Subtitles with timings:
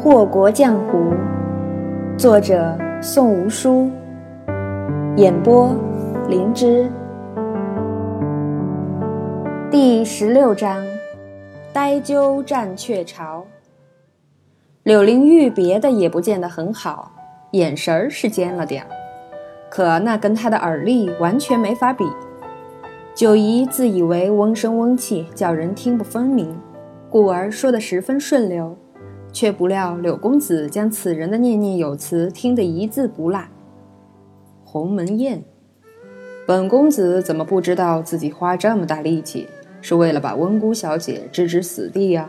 [0.00, 1.12] 祸国江湖，
[2.16, 3.90] 作者宋无书，
[5.16, 5.74] 演播
[6.28, 6.88] 灵芝。
[9.68, 10.86] 第十六章：
[11.72, 13.44] 呆鸠占鹊巢。
[14.84, 17.10] 柳灵玉别的也不见得很好，
[17.50, 18.88] 眼神儿是尖了点儿，
[19.68, 22.04] 可那跟她的耳力完全没法比。
[23.16, 26.56] 九姨自以为嗡声嗡气，叫人听不分明，
[27.10, 28.78] 故而说得十分顺溜，
[29.32, 33.40] 却不料柳公子将此人的念念有词听得一字不落。
[34.64, 35.44] 鸿门宴，
[36.46, 39.48] 本公子怎么不知道自己花这么大力气
[39.80, 42.28] 是为了把温姑小姐置之死地呀？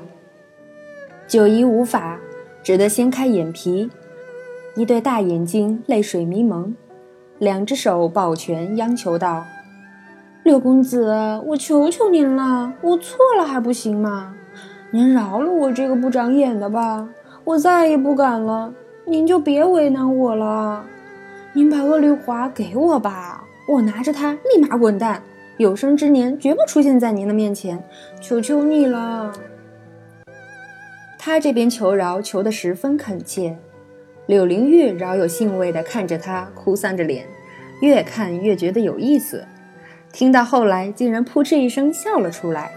[1.27, 2.19] 九姨无法，
[2.63, 3.89] 只得掀开眼皮，
[4.75, 6.75] 一对大眼睛泪水迷蒙，
[7.37, 9.45] 两只手抱拳央求道。
[10.43, 11.13] 六公子，
[11.47, 14.35] 我求求您了，我错了还不行吗？
[14.91, 17.07] 您饶了我这个不长眼的吧，
[17.43, 18.73] 我再也不敢了。
[19.05, 20.83] 您就别为难我了。
[21.53, 25.21] 您把恶绿华给我吧，我拿着它立马滚蛋，
[25.57, 27.83] 有生之年绝不出现在您的面前。
[28.19, 29.31] 求求你了。
[31.19, 33.57] 他这边求饶求得十分恳切，
[34.25, 37.27] 柳灵玉饶有兴味地看着他，哭丧着脸，
[37.81, 39.45] 越看越觉得有意思。
[40.11, 42.71] 听到后来，竟然扑哧一声笑了出来。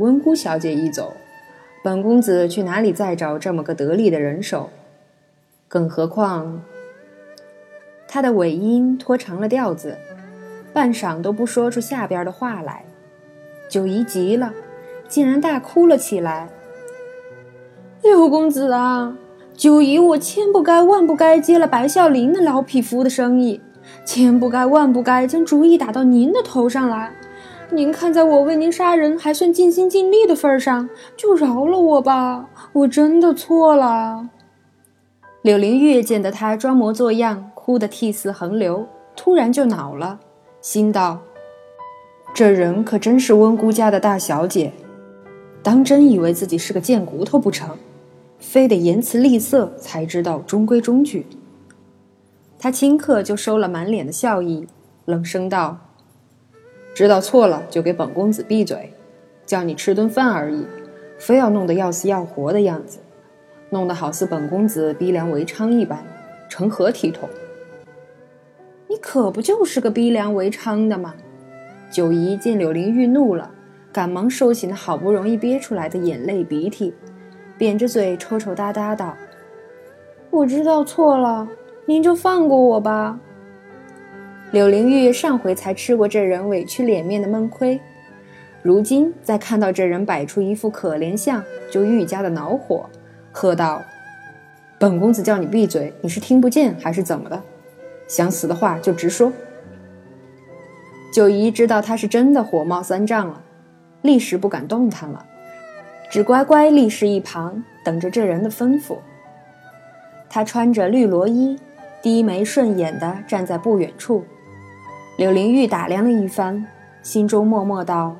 [0.00, 1.14] 温姑小姐一走，
[1.84, 4.70] 本公子去哪里再找这么个得力的人手？
[5.68, 6.62] 更何况，
[8.08, 9.98] 他的尾音拖长了调子，
[10.72, 12.82] 半晌都不说出下边的话来。
[13.68, 14.54] 九姨急了，
[15.06, 16.48] 竟然大哭了起来。
[18.02, 19.18] 六公子啊，
[19.54, 23.60] 九姨我千不该万不该接了白孝林那老匹夫的生意。
[24.06, 27.12] 千不该万不该将主意打到您的头上来，
[27.72, 34.28] 您看在我为您杀人还算尽心尽力的份上，就饶了我吧，我真的错了。
[35.42, 40.18] 柳灵玉见得他装模作样，哭得涕泗横流，突然就恼了，
[40.60, 41.20] 心道：
[42.34, 44.72] 这人可真是温姑家的大小姐，
[45.62, 47.76] 当真以为自己是个贱骨头不成？
[48.40, 51.26] 非得言辞厉色才知道中规中矩。
[52.58, 54.66] 他顷刻就收了满脸的笑意，
[55.04, 55.78] 冷声道
[56.94, 58.92] ：“知道错了就给本公子闭嘴，
[59.46, 60.66] 叫你吃顿饭而已，
[61.18, 62.98] 非要弄得要死要活的样子，
[63.70, 66.04] 弄得好似本公子逼良为娼一般，
[66.48, 67.28] 成何体统？
[68.88, 71.14] 你可不就是个逼良为娼的吗？”
[71.90, 73.50] 九姨见柳玲玉怒了，
[73.92, 76.94] 赶忙收起那好不容易憋出来的眼泪鼻涕，
[77.56, 79.16] 扁着嘴抽抽搭搭道
[80.30, 81.48] ：“我知道错了。”
[81.86, 83.18] 您就放过我吧。
[84.52, 87.80] 柳灵玉上回才吃过这人委屈脸面的闷亏，
[88.62, 91.40] 如今再看到这人摆出一副可怜相，
[91.70, 92.90] 就愈加的恼火，
[93.30, 93.80] 喝道
[94.76, 97.40] ：“本公子叫你闭嘴，你是听不见还是怎么的？
[98.08, 99.32] 想死的话就直说。”
[101.14, 103.40] 九姨知道他是真的火冒三丈了，
[104.02, 105.24] 立时不敢动弹了，
[106.10, 108.96] 只乖乖立侍一旁，等着这人的吩咐。
[110.28, 111.56] 他穿着绿罗衣。
[112.02, 114.24] 低眉顺眼地站在不远处，
[115.20, 116.64] 柳灵玉打量了一番，
[117.02, 118.16] 心中默默道：“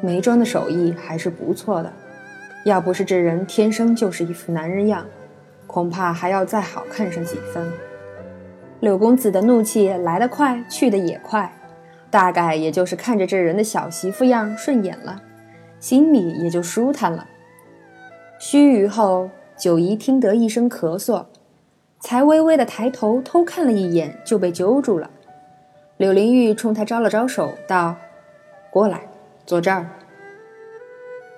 [0.00, 1.92] 眉庄的手艺还是不错的，
[2.64, 5.04] 要不是这人天生就是一副男人样，
[5.66, 7.68] 恐怕还要再好看上几分。”
[8.78, 11.52] 柳公子的怒气来得快，去得也快，
[12.08, 15.20] 大概也就是看着这人的小媳妇样顺眼了，
[15.80, 17.26] 心里也就舒坦了。
[18.38, 19.28] 须臾后，
[19.58, 21.24] 九姨听得一声咳嗽。
[21.98, 25.10] 才微微的抬头偷看了一眼，就被揪住了。
[26.00, 27.94] 柳灵玉冲他招了招手，道
[28.72, 29.02] ：“过来，
[29.44, 29.86] 坐这儿。”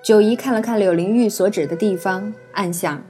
[0.05, 3.03] 九姨看了看柳灵玉所指的地方，暗想：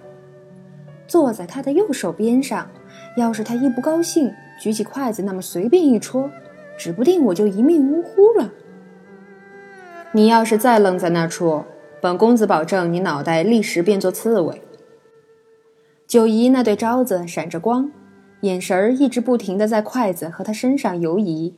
[1.06, 2.70] 坐在他的右手边上，
[3.18, 6.30] 要是他一不高兴，举起筷子那么随便一戳，
[6.78, 8.50] 指不定我就一命呜呼了。
[10.12, 11.64] 你要是再愣在那处，
[12.00, 14.62] 本公子保证你脑袋立时变作刺猬。
[16.06, 17.92] 九姨那对招子闪着光，
[18.42, 21.54] 眼神儿一直不停的在筷子和他身上游移。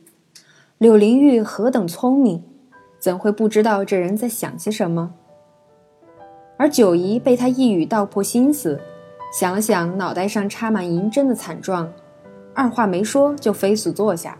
[0.77, 2.43] 柳灵玉何等聪明，
[2.99, 5.13] 怎会不知道这人在想些什么？
[6.57, 8.79] 而九姨被他一语道破心思，
[9.33, 11.91] 想了想脑袋上插满银针的惨状，
[12.53, 14.37] 二话没说就飞速坐下，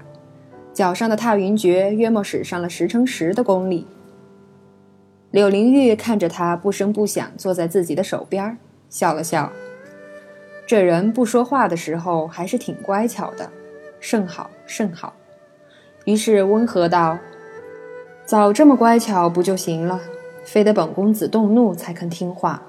[0.72, 3.88] 脚上的踏云诀约莫使上了十乘十的功力。
[5.32, 8.58] 柳灵玉看着他不声不响坐在自己的手边，
[8.90, 9.52] 笑了笑。
[10.68, 13.50] 这人不说话的时候还是挺乖巧的，
[14.00, 15.14] 甚好甚好。
[16.06, 17.18] 于是温和道
[18.26, 20.02] ：“早这么乖巧不就行了？
[20.44, 22.62] 非得本公子动怒才肯听话。”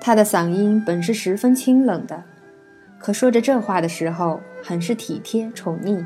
[0.00, 2.24] 他的嗓音本是十分清冷的，
[2.98, 6.04] 可说着这话的时候，很是体贴宠溺。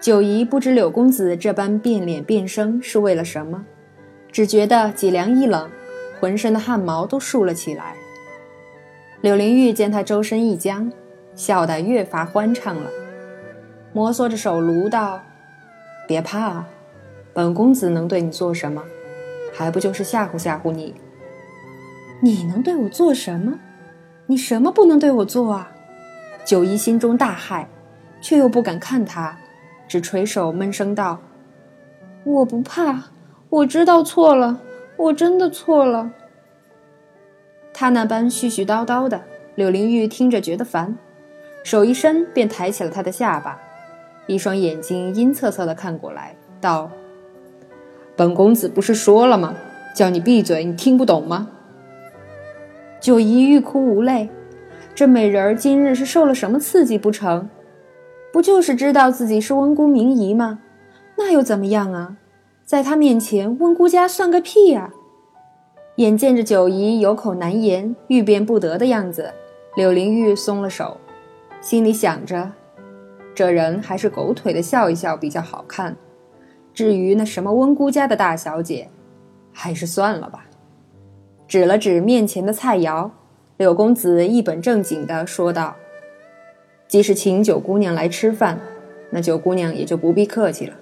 [0.00, 3.64] 九姨不知柳公子这般变脸变声是为了什么，
[4.30, 5.68] 只觉得脊梁一冷，
[6.20, 7.96] 浑身的汗毛都竖了起来。
[9.20, 10.90] 柳灵玉见他周身一僵，
[11.34, 12.88] 笑得越发欢畅了，
[13.92, 15.20] 摩挲着手炉道
[16.08, 16.64] ：“别怕，
[17.34, 18.82] 本公子能对你做什么？
[19.52, 20.94] 还不就是吓唬吓唬你？
[22.22, 23.58] 你能对我做什么？
[24.26, 25.70] 你什么不能对我做啊？”
[26.42, 27.66] 九姨心中大骇，
[28.22, 29.36] 却又不敢看他。
[29.86, 31.18] 只垂手闷声道
[32.24, 33.10] ：“我不怕，
[33.50, 34.60] 我知道错了，
[34.96, 36.10] 我真的错了。”
[37.80, 39.22] 他那般絮絮叨叨的，
[39.54, 40.98] 柳灵玉听着觉得烦，
[41.64, 43.58] 手一伸便抬起了他的下巴，
[44.26, 46.90] 一双眼睛阴恻恻的看过来，道
[48.14, 49.54] ：“本公子不是说了吗？
[49.94, 51.48] 叫你闭嘴，你听不懂吗？”
[53.00, 54.28] 九姨欲哭无泪，
[54.94, 57.48] 这美人儿今日是受了什么刺激不成？
[58.30, 60.58] 不就是知道自己是温姑名仪吗？
[61.16, 62.18] 那又怎么样啊？
[62.66, 64.92] 在他面前，温姑家算个屁呀！
[66.00, 69.34] 眼见着九姨有口难言、欲辩不得的样子，
[69.76, 70.96] 柳灵玉松了手，
[71.60, 72.52] 心里想着：
[73.34, 75.94] 这人还是狗腿的笑一笑比较好看。
[76.72, 78.88] 至于那什么温姑家的大小姐，
[79.52, 80.46] 还是算了吧。
[81.46, 83.10] 指了指面前的菜肴，
[83.58, 85.76] 柳公子一本正经地说道。
[86.88, 88.58] 即使请九姑娘来吃饭，
[89.10, 90.74] 那九姑娘也就不必客气了，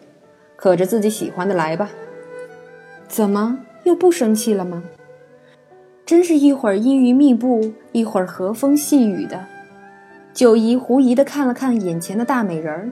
[0.55, 1.91] 可着自己喜欢的来吧。
[3.09, 4.85] 怎么又不生气了吗？
[6.09, 9.45] 真是一会儿阴云密布，一会儿和风细雨的。
[10.33, 12.91] 九姨狐疑地看了看眼前的大美人儿，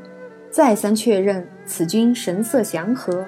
[0.51, 3.25] 再三确认此君神色祥和，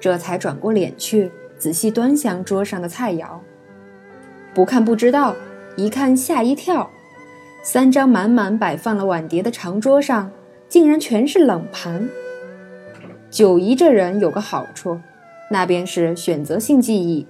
[0.00, 3.26] 这才转过脸去，仔细端详桌上的菜肴。
[4.54, 5.36] 不看不知道，
[5.76, 6.90] 一看吓一跳。
[7.62, 10.30] 三张满满摆放了碗碟的长桌上，
[10.66, 12.08] 竟然全是冷盘。
[13.28, 14.98] 九姨这人有个好处，
[15.50, 17.26] 那便是选择性记忆，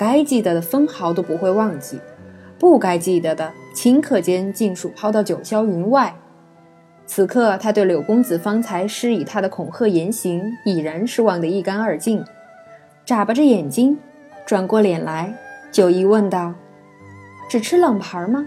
[0.00, 2.00] 该记得的分毫都不会忘记，
[2.58, 6.16] 不该记得的顷刻间尽数抛到九霄云外。
[7.04, 12.24] 此刻，他对柳公子方才施以他的恐吓言行，已然是忘得一干二净。
[13.04, 13.98] 眨巴着眼睛，
[14.46, 15.34] 转过脸来，
[15.70, 16.54] 九姨问道
[17.50, 18.46] ：“只吃冷盘吗？”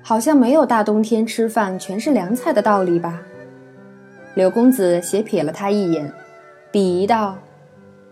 [0.00, 3.20] 好像没有大冬天吃饭全是凉菜的道理吧？
[4.34, 6.12] 柳公子斜瞥了他一眼，
[6.70, 7.36] 鄙夷道：“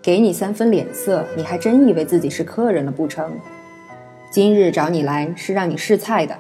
[0.09, 3.31] 给你三分脸色，你还真以为自己是客人了不成？
[4.31, 6.35] 今日找你来是让你试菜的。”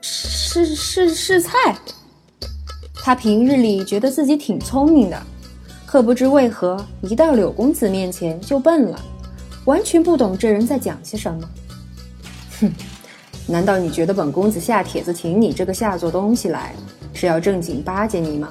[0.00, 1.76] 试试试菜？
[2.94, 5.20] 他平日里觉得自己挺聪明的，
[5.84, 9.00] 可不知为何一到柳公子面前就笨了，
[9.64, 11.50] 完全不懂这人在讲些什么。
[12.60, 12.72] 哼！
[13.48, 16.76] 难道你觉得本公子下帖子请你这个下作东西来，
[17.12, 18.50] 是要正经巴结你吗？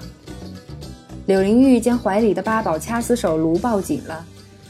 [1.30, 4.26] 柳灵玉将怀里的八宝掐丝手炉抱紧了，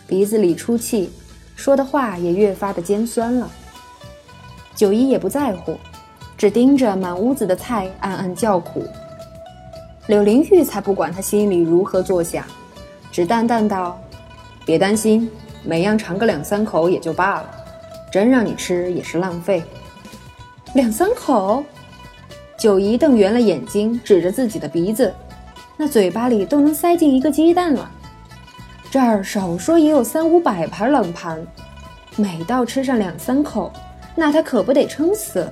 [0.06, 1.10] 鼻子里出气，
[1.56, 3.50] 说的话也越发的尖酸了。
[4.76, 5.78] 九姨也不在乎，
[6.38, 8.86] 只盯着满屋子的菜，暗暗叫苦。
[10.08, 12.44] 柳灵玉才不管他心里如何作想，
[13.10, 13.98] 只淡淡道
[14.68, 15.32] ：“别担心，
[15.64, 17.50] 每样尝个两三口也就罢了，
[18.12, 19.64] 真让你吃也是浪费。”
[20.76, 21.64] 两三口，
[22.58, 25.14] 九姨瞪圆了眼睛，指着自己的鼻子，
[25.82, 27.90] 那嘴巴里都能塞进一个鸡蛋了。
[28.92, 31.42] 这儿少说也有三五百盘冷盘，
[32.18, 33.72] 每到吃上两三口，
[34.14, 35.50] 那他可不得撑死。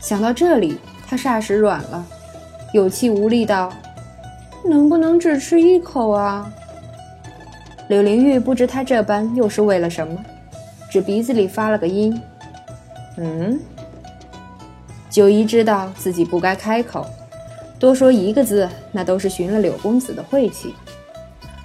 [0.00, 2.04] 想到这里，他霎时软了，
[2.72, 3.72] 有气无力道
[4.68, 6.50] ：“能不能只吃一口啊？”
[7.86, 10.18] 柳灵玉不知他这般又是为了什么，
[10.90, 12.20] 只鼻子里发了个音
[13.16, 13.60] ：“嗯。”
[15.08, 17.06] 九姨知道自己不该开口，
[17.78, 20.74] 多说一个字，那都是寻了柳公子的晦气。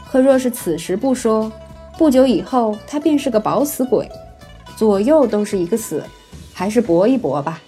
[0.09, 1.51] 可若是此时不说，
[1.97, 4.09] 不久以后他便是个饱死鬼，
[4.75, 6.03] 左右都是一个死，
[6.53, 7.61] 还是搏一搏吧。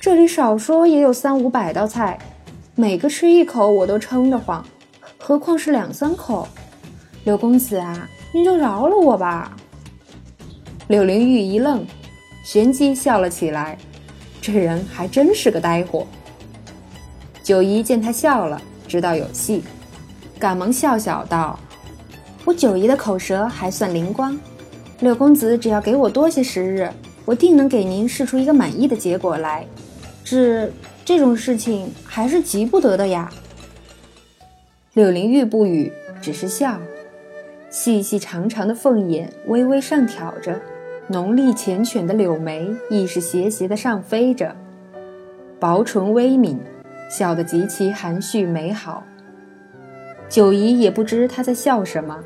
[0.00, 2.18] 这里少说也有三五百道菜，
[2.74, 4.64] 每个吃一口我都撑得慌，
[5.18, 6.46] 何况是两三口。
[7.24, 9.56] 柳公子啊，你就饶了我吧。
[10.88, 11.84] 柳灵玉一愣，
[12.44, 13.76] 旋即笑了起来。
[14.40, 16.06] 这人还真是个呆货。
[17.50, 19.64] 九姨见他笑了，知道有戏，
[20.38, 21.58] 赶忙笑笑道
[22.46, 24.38] ：“我九姨的口舌还算灵光，
[25.00, 26.88] 柳公子只要给我多些时日，
[27.24, 29.66] 我定能给您试出一个满意的结果来。
[30.22, 30.72] 只
[31.04, 33.28] 这种事情还是急不得的呀。”
[34.94, 35.92] 柳灵玉不语，
[36.22, 36.78] 只是笑，
[37.68, 40.60] 细细长长的凤眼微微上挑着，
[41.08, 44.54] 浓丽浅绻的柳眉亦是斜斜的上飞着，
[45.58, 46.56] 薄唇微抿，
[47.10, 49.02] 笑得极其含蓄美好。
[50.28, 52.16] 九姨也不知他在笑什么，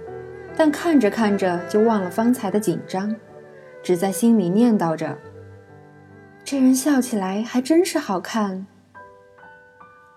[0.55, 3.17] 但看着看着就忘了方才的紧张，
[3.83, 5.17] 只在心里念叨着
[6.45, 8.67] ：“这人笑起来还真是好看。”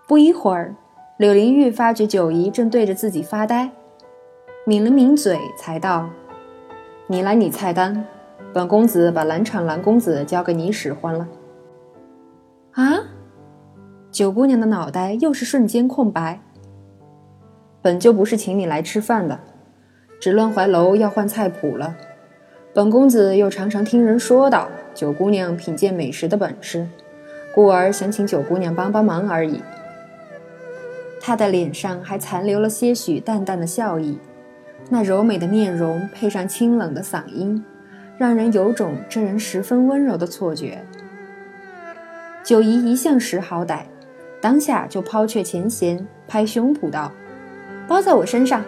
[0.06, 0.74] 不一会儿，
[1.16, 3.70] 柳林玉发觉九姨正对着自己发呆，
[4.66, 6.10] 抿了抿嘴，才道
[7.08, 8.04] ：“你来拟菜单，
[8.52, 11.26] 本公子把蓝场蓝公子交给你使唤了。”
[12.72, 13.00] 啊！
[14.18, 16.40] 九姑娘的脑袋又是瞬间空白。
[17.80, 19.38] 本就不是请你来吃饭的，
[20.20, 21.94] 只乱怀楼要换菜谱了。
[22.74, 26.88] 本公子又常常听人说道九姑娘品鉴美食的本事，
[27.54, 29.62] 故而想请九姑娘帮帮忙而已。
[31.20, 34.18] 她的脸上还残留了些许淡淡的笑意，
[34.90, 37.64] 那柔美的面容配上清冷的嗓音，
[38.18, 40.82] 让人有种这人十分温柔的错觉。
[42.42, 43.82] 九姨一向识好歹，
[44.40, 47.12] 当下就抛却前嫌，拍胸脯道。
[47.86, 48.62] 包在我身上。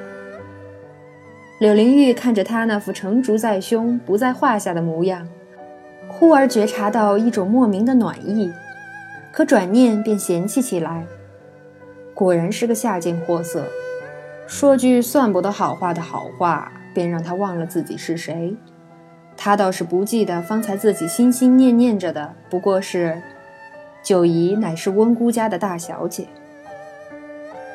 [1.59, 5.29] 柳灵玉看着他那副成竹在胸、不在话下的模样，
[6.09, 8.51] 忽而觉察到一种莫名的暖意，
[9.31, 11.05] 可转念便嫌弃起来。
[12.15, 13.67] 果然是个下贱货色，
[14.47, 18.57] 说句算不得好话的好话，便让他忘了自己是谁。
[19.37, 23.23] 他倒是不记得方才自己心心念念着的，不过是
[24.03, 26.27] 九姨乃是温姑家的大小姐。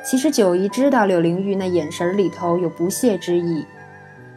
[0.03, 3.65] 其实九姨知道柳灵玉那眼神里头有不屑之意，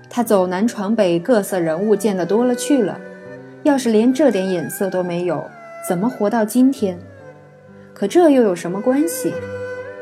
[0.09, 3.01] 她走南闯北，各色人物见得多了去了，
[3.63, 5.45] 要是连这点眼色都没有，
[5.87, 6.99] 怎么活到今天？
[7.93, 9.33] 可这又有什么关系？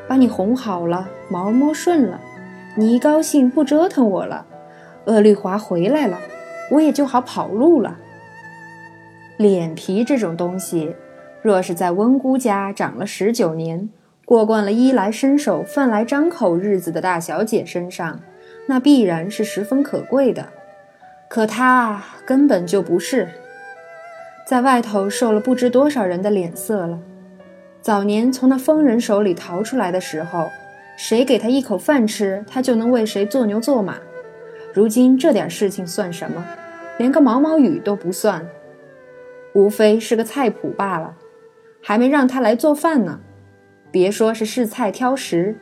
[0.09, 2.21] 把你哄好了，毛摸顺了，
[2.77, 4.47] 你一高兴不折腾我了，
[5.07, 6.19] 鄂绿华回来了，
[6.71, 7.99] 我也就好跑路了。
[9.37, 10.95] 脸皮这种东西，
[11.47, 13.89] 若是在温姑家长了十九年。
[14.25, 18.19] 过惯了衣来伸手、饭来张口日子的大小姐身上，
[18.67, 20.49] 那必然是十分可贵的。
[21.31, 23.29] 可她根本就不是，
[24.45, 26.99] 在外头受了不知多少人的脸色了。
[27.81, 30.49] 早年从那疯人手里逃出来的时候，
[30.97, 33.99] 谁给他一口饭吃，他就能为谁做牛做马。
[34.75, 36.45] 如今这点事情算什么？
[36.99, 38.45] 连个毛毛雨都不算，
[39.55, 41.15] 无非是个菜谱罢了，
[41.89, 43.21] 还没让他来做饭呢。
[43.93, 45.57] 别说是试菜挑食，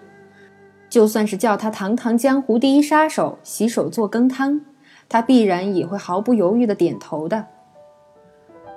[0.88, 4.62] 就算是叫他堂堂江湖第一杀手洗手做羹汤，
[5.06, 7.44] 他必然也会毫不犹豫地点头的。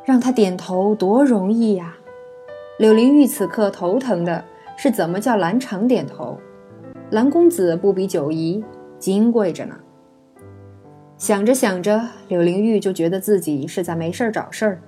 [0.04, 1.96] 让他点头多容易呀！
[2.80, 4.44] 柳灵玉此刻头疼的
[4.76, 6.38] 是怎么叫蓝场点头。
[7.12, 8.62] 蓝公子不比九姨
[9.00, 9.78] 金贵着呢。
[11.18, 14.82] 想着想着，柳灵玉就觉得自己是在没事儿找事儿，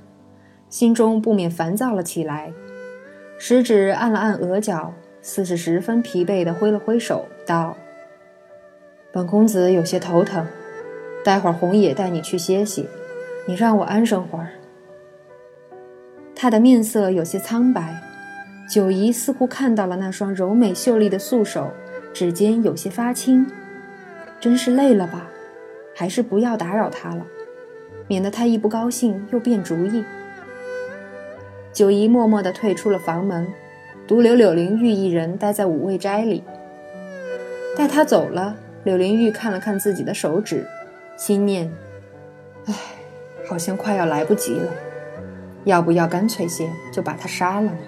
[0.69, 2.53] 心中不免烦躁了起来。
[3.37, 7.75] 食指按了按额角，似是十分疲惫的挥了挥手，道
[9.11, 10.45] ：“本公子有些头疼，
[11.23, 12.87] 待会儿红野带你去歇息，
[13.47, 14.49] 你让我安生会儿。”
[16.35, 18.01] 他的面色有些苍白，
[18.69, 21.71] 九姨似乎看到了那双柔美秀丽的素手，
[22.13, 23.45] 指尖有些发青，
[24.39, 25.29] 真是累了吧？
[25.95, 27.25] 还是不要打扰他了，
[28.07, 30.03] 免得他一不高兴又变主意。
[31.79, 33.47] 九姨默默地退出了房门，
[34.05, 36.43] 独留柳灵玉一人待在五味斋里。
[37.73, 40.67] 待他走了，柳灵玉看了看自己的手指，
[41.15, 41.71] 心念
[42.67, 42.73] ：“唉，
[43.47, 44.69] 好像快要来不及了，
[45.63, 47.79] 要不要干脆些就把他杀了呢？”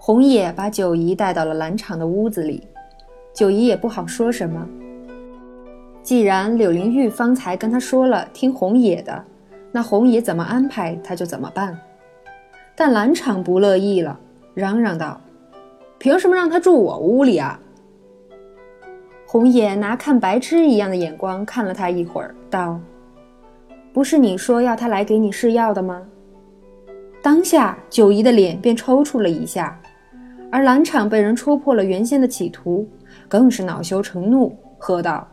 [0.00, 2.66] 红野把九姨带到了兰场的屋子里，
[3.34, 4.66] 九姨也不好说什么。
[6.02, 9.22] 既然柳灵玉方才跟他说了听红野的。
[9.72, 11.76] 那红爷怎么安排，他就怎么办。
[12.76, 14.18] 但蓝场不乐意了，
[14.54, 15.20] 嚷嚷道
[15.98, 17.58] ：“凭什么让他住我屋里啊？”
[19.26, 22.78] 红爷拿看白痴一样的眼光看了他一会儿，道
[23.92, 26.02] ：“不是你说要他来给你试药的吗？”
[27.22, 29.80] 当下九姨的脸便抽搐了一下，
[30.50, 32.86] 而蓝场被人戳破了原先的企图，
[33.28, 35.26] 更是恼羞成怒，喝道：“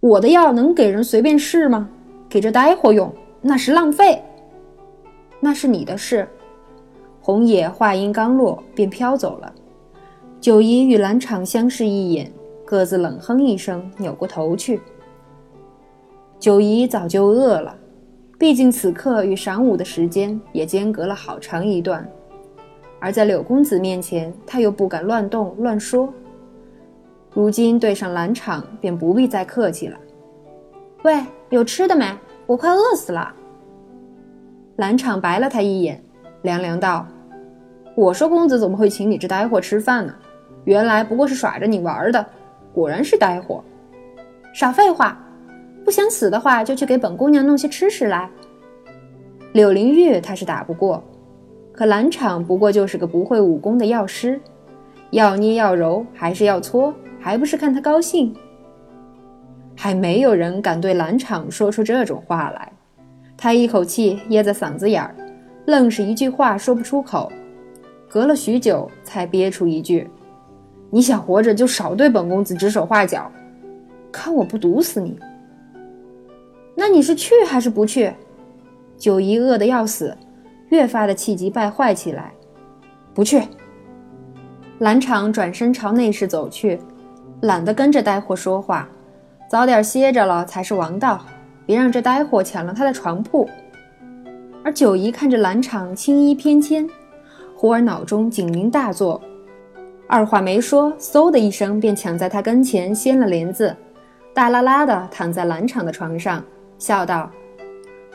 [0.00, 1.88] 我的药能给人随便试吗？
[2.28, 3.12] 给这呆货用！”
[3.46, 4.22] 那是浪费，
[5.38, 6.26] 那是你的事。
[7.20, 9.54] 红野话音刚落，便飘走了。
[10.40, 12.32] 九姨与蓝场相视一眼，
[12.64, 14.80] 各自冷哼一声，扭过头去。
[16.38, 17.76] 九姨早就饿了，
[18.38, 22.10] 毕竟此刻与晌午的时间也间隔了好长一段，
[22.98, 26.08] 而在柳公子面前，她又不敢乱动乱说。
[27.34, 29.98] 如今对上蓝场，便不必再客气了。
[31.02, 31.20] 喂，
[31.50, 32.06] 有吃的没？
[32.46, 33.32] 我快饿死了。
[34.76, 36.02] 蓝场白了他一眼，
[36.42, 37.06] 凉凉道
[37.96, 40.14] ：“我说公子怎么会请你这呆货吃饭呢？
[40.64, 42.24] 原来不过是耍着你玩的，
[42.72, 43.62] 果然是呆货。
[44.52, 45.16] 少废话，
[45.84, 48.28] 不想死的话就去给本姑娘弄些吃食来。”
[49.52, 51.02] 柳灵玉他是打不过，
[51.72, 54.40] 可蓝场不过就是个不会武功的药师，
[55.10, 58.34] 要捏要揉还是要搓，还不是看他高兴。
[59.76, 62.72] 还没有人敢对蓝场说出这种话来。
[63.36, 65.14] 他一口气噎在嗓子眼儿，
[65.66, 67.30] 愣是一句话说不出口。
[68.08, 70.08] 隔了许久，才憋出一句
[70.88, 73.30] ：“你想活着就少对本公子指手画脚，
[74.12, 75.18] 看我不毒死你。”
[76.76, 78.12] 那你是去还是不去？
[78.96, 80.16] 九姨饿得要死，
[80.68, 82.32] 越发的气急败坏起来。
[83.12, 83.42] 不去。
[84.78, 86.80] 蓝场转身朝内室走去，
[87.42, 88.88] 懒得跟着呆货说话，
[89.54, 91.24] 早点歇着了才是王道。
[91.64, 93.48] 别让这呆货抢了他的床铺。
[94.64, 96.90] 而九姨看着蓝场青衣翩跹，
[97.54, 99.22] 忽而脑中警铃大作，
[100.08, 103.76] 二话没说，嗖的一声便抢在他跟前掀了帘子，
[104.34, 106.44] 大拉拉的躺在蓝场的床上，
[106.76, 107.30] 笑道：“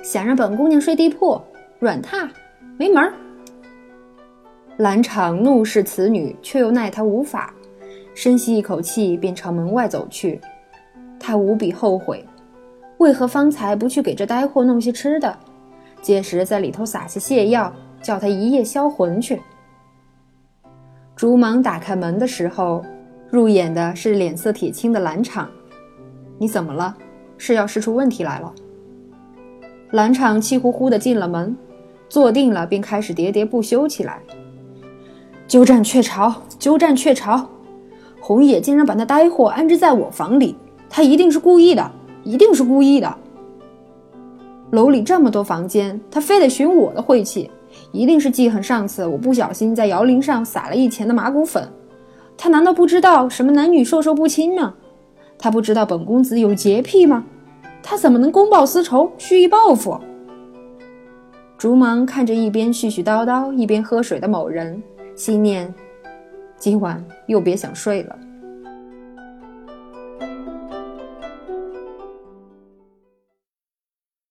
[0.03, 1.41] 想让本姑娘睡地铺，
[1.79, 2.27] 软榻，
[2.77, 3.13] 没门儿。”
[4.75, 7.53] 蓝场怒视此女，却又奈她无法，
[8.13, 10.41] 深吸一口气，便朝门外走去。
[11.19, 12.25] 他无比后悔。
[12.97, 15.38] 为何方才不去给这呆货弄些吃的？
[16.01, 19.41] 届时在里头撒些泻药，叫他一夜销魂去。
[21.15, 22.83] 竹芒打开门的时候，
[23.29, 25.49] 入眼的是脸色铁青的蓝场。
[26.38, 26.95] 你怎么了？
[27.38, 28.53] 是要试出问题来了？
[29.91, 31.55] 蓝场气呼呼的进了门，
[32.07, 34.21] 坐定了，便开始喋喋不休起来。
[35.47, 37.49] 鸠占鹊巢，鸠占鹊巢！
[38.21, 40.55] 红野竟然把那呆货安置在我房里，
[40.89, 41.91] 他一定是故意的。
[42.25, 43.17] 一定是故意的。
[44.72, 47.49] 楼里这么多房间，他非得寻我的晦气，
[47.93, 51.67] 一定是记恨上次我不小心在摇铃上撒了一钱的麻古粉。
[52.38, 54.75] 他难道不知道什么男女授受不亲吗？
[55.39, 57.23] 他不知道本公子有洁癖吗？
[57.82, 59.97] 他怎么能公报私仇，蓄意报复？
[61.58, 64.84] 竹芒看着一边絮絮叨叨一边喝水的某人，
[65.15, 65.73] 心念：
[66.58, 68.15] 今晚又别想睡了。